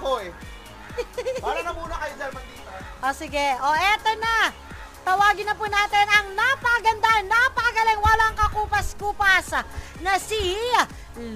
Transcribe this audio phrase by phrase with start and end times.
[0.00, 0.32] ako eh.
[1.44, 2.72] Para na muna kayo dyan, Mandita.
[3.04, 4.36] O sige, o eto na.
[5.00, 9.64] Tawagin na po natin ang napaganda, napagaling, walang kakupas-kupas
[10.00, 10.56] na si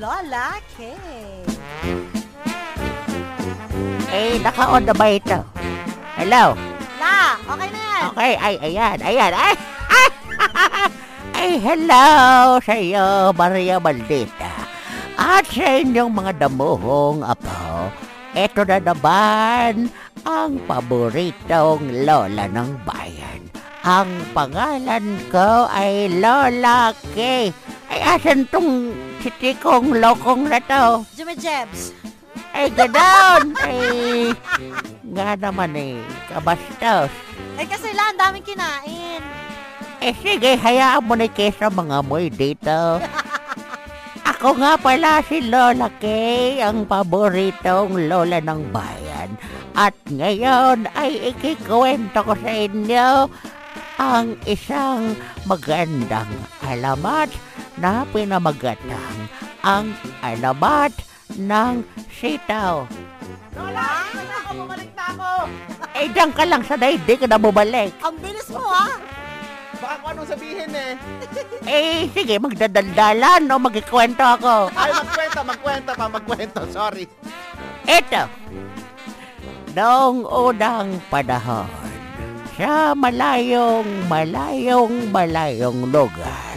[0.00, 0.96] Lola K.
[4.14, 5.40] Eh, naka-on na ba ito?
[6.20, 6.52] Hello?
[7.00, 8.02] La, okay na yan.
[8.12, 9.54] Okay, ay, ayan, ayan, ay,
[9.90, 10.08] ay,
[11.40, 12.06] ay, hello
[12.62, 14.52] sa iyo, Maria Maldita.
[15.16, 17.90] At sa inyong mga damuhong apo,
[18.34, 19.88] eto na naman
[20.26, 23.40] ang paboritong lola ng bayan.
[23.84, 27.52] Ang pangalan ko ay Lola K.
[27.92, 31.04] Ay, asan tong sitikong lokong na to?
[31.12, 31.92] Jimmy-jebs.
[32.56, 33.52] Ay, gano'n!
[33.60, 34.32] Ay,
[35.04, 36.00] nga naman eh,
[36.32, 37.12] kabastos.
[37.60, 39.22] Eh kasi la, ang daming kinain.
[40.00, 42.72] Eh sige, hayaan mo na kesa mga moy dito.
[44.44, 49.40] Ako nga pala si Lola Kay, ang paboritong lola ng bayan.
[49.72, 53.32] At ngayon ay ikikwento ko sa inyo
[53.96, 55.16] ang isang
[55.48, 56.28] magandang
[56.60, 57.32] alamat
[57.80, 59.32] na pinamagatang
[59.64, 60.92] ang alamat
[61.40, 61.80] ng
[62.12, 62.84] sitaw.
[63.56, 65.30] Lola, ako, bumalik na ako.
[65.96, 67.96] Eh, diyan ka lang sa di ka na bumalik.
[68.04, 68.92] Ang bilis mo ha.
[69.74, 70.92] Baka kung anong sabihin eh.
[71.64, 74.70] Eh, sige, magdadaldalan o magkikwento ako.
[74.72, 76.60] Ay, magkwenta, magkwenta pa, magkwento.
[76.70, 77.04] Sorry.
[77.84, 78.22] Ito.
[79.74, 81.66] Noong unang panahon,
[82.54, 86.54] sa malayong, malayong, malayong lugar,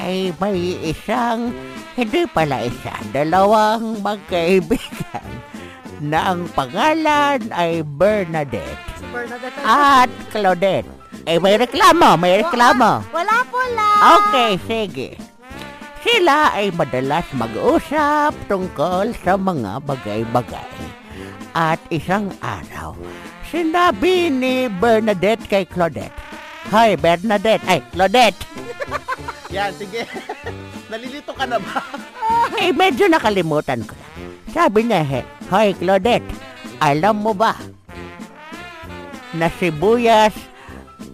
[0.00, 1.52] ay may isang,
[1.92, 5.28] hindi pala isa, dalawang magkaibigan
[6.00, 9.60] na ang pangalan ay Bernadette Si Bernadette.
[9.66, 10.88] at Claudette.
[11.28, 13.04] Eh, may reklamo, may reklamo.
[13.12, 13.88] Wala po la.
[14.16, 15.08] Okay, sige.
[16.00, 20.72] Sila ay madalas mag-usap tungkol sa mga bagay-bagay.
[21.52, 22.96] At isang araw,
[23.44, 26.16] sinabi ni Bernadette kay Claudette,
[26.72, 27.60] Hi, Bernadette.
[27.68, 28.40] Ay, Claudette.
[29.52, 30.08] Yan, sige.
[30.88, 31.84] Nalilito ka na ba?
[32.64, 34.32] eh, medyo nakalimutan ko lang.
[34.48, 35.20] Sabi niya, he,
[35.52, 36.24] Hi, Claudette.
[36.80, 37.52] Alam mo ba
[39.36, 40.32] na sibuyas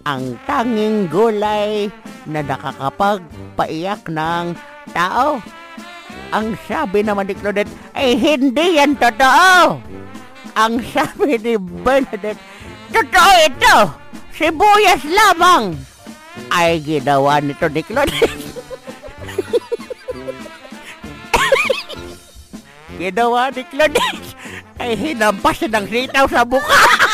[0.05, 1.89] ang tanging gulay
[2.29, 4.53] na nakakapagpaiyak ng
[4.93, 5.41] tao?
[6.29, 9.81] Ang sabi naman ni Claudette, ay hindi yan totoo.
[10.53, 12.39] Ang sabi ni Bernadette,
[12.93, 13.77] totoo ito.
[14.29, 15.73] Sibuyas lamang.
[16.53, 18.29] Ay ginawa nito ni Claudette.
[22.95, 24.35] Ginawa ni Claudette
[24.79, 27.04] ay hinampas ng sitaw sa buka.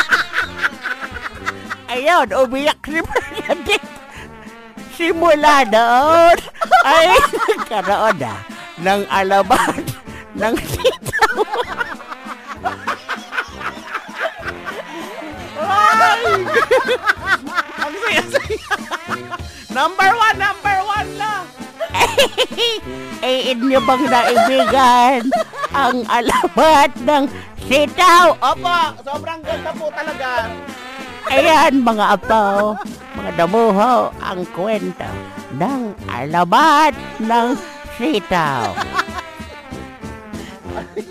[2.02, 3.86] Ayun, umiyak si Bernadette.
[4.98, 6.34] Simula doon
[6.82, 7.14] ay
[7.46, 8.34] nagkaroon na
[8.82, 9.86] ng alamat
[10.34, 11.38] ng sitaw.
[17.86, 18.66] Ang saya-saya.
[19.70, 21.46] number one, number one na.
[23.22, 25.22] eh, inyo bang naibigan
[25.70, 27.24] ang alamat ng
[27.70, 28.34] sitaw?
[28.42, 30.50] Opo, sobrang ganda po talaga.
[31.32, 32.76] Ayan mga apo,
[33.16, 35.08] mga damuho, ang kwento
[35.56, 36.92] ng alamat
[37.24, 37.56] ng
[37.96, 38.76] sitaw.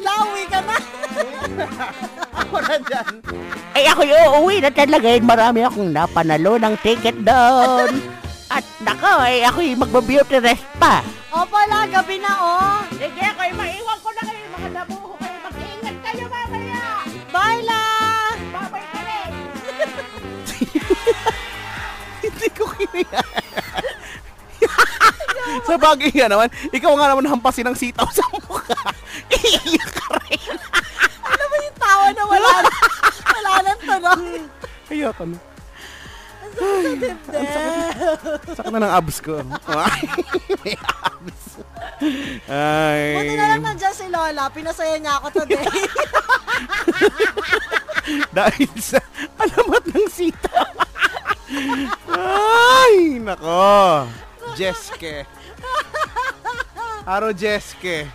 [0.04, 0.76] Lawi ka na.
[2.36, 3.12] Ako na dyan.
[3.72, 5.24] Ay ako yung uuwi na talaga yun.
[5.24, 7.88] Marami akong napanalo ng ticket doon.
[8.52, 11.00] At nako, ay ako yung magbabeauty rest pa.
[11.32, 12.76] Opo la, gabi na oh.
[12.92, 13.56] Sige, ako yung
[25.68, 28.76] sa bagay nga naman, ikaw nga naman hampasin ng sitaw sa mukha.
[29.34, 30.56] Iiyak ka rin.
[31.24, 32.70] Ano ba yung tawa na wala na?
[33.30, 34.20] Wala nang tunog.
[34.90, 35.38] Ayoko na.
[36.40, 37.18] Ang sakit sa dibdib.
[38.58, 39.34] Sakit na ng abs ko.
[39.70, 40.02] Ay,
[40.66, 41.62] may abs.
[42.50, 43.02] Ay.
[43.14, 44.50] Buti na lang nandiyan si Lola.
[44.50, 45.62] Pinasaya niya ako today.
[48.34, 48.98] Dahil sa
[49.38, 50.70] alamat ng sitaw.
[52.10, 54.10] Ay, nako.
[54.70, 55.26] Jeske.
[57.06, 58.06] Aro Jeske.